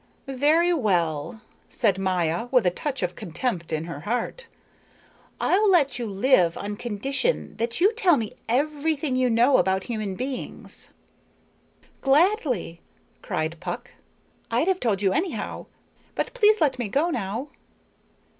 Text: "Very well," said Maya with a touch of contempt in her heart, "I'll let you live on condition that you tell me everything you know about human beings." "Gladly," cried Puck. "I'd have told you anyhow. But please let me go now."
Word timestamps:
"Very 0.25 0.73
well," 0.73 1.41
said 1.69 1.99
Maya 1.99 2.47
with 2.49 2.65
a 2.65 2.71
touch 2.71 3.03
of 3.03 3.15
contempt 3.15 3.71
in 3.71 3.83
her 3.83 3.99
heart, 3.99 4.47
"I'll 5.39 5.69
let 5.69 5.99
you 5.99 6.07
live 6.07 6.57
on 6.57 6.75
condition 6.75 7.55
that 7.57 7.79
you 7.79 7.93
tell 7.93 8.17
me 8.17 8.33
everything 8.49 9.15
you 9.15 9.29
know 9.29 9.57
about 9.57 9.83
human 9.83 10.15
beings." 10.15 10.89
"Gladly," 12.01 12.81
cried 13.21 13.59
Puck. 13.59 13.91
"I'd 14.49 14.67
have 14.67 14.79
told 14.79 15.03
you 15.03 15.13
anyhow. 15.13 15.67
But 16.15 16.33
please 16.33 16.59
let 16.59 16.79
me 16.79 16.87
go 16.89 17.11
now." 17.11 17.49